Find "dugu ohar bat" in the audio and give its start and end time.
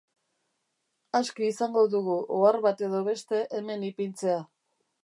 1.97-2.85